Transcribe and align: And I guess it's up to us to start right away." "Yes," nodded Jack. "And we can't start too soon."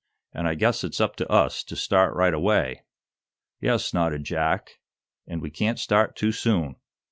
And 0.33 0.47
I 0.47 0.55
guess 0.55 0.83
it's 0.83 0.99
up 0.99 1.15
to 1.17 1.31
us 1.31 1.63
to 1.63 1.75
start 1.75 2.15
right 2.15 2.33
away." 2.33 2.85
"Yes," 3.59 3.93
nodded 3.93 4.23
Jack. 4.23 4.79
"And 5.27 5.43
we 5.43 5.51
can't 5.51 5.77
start 5.77 6.15
too 6.15 6.31
soon." 6.31 6.77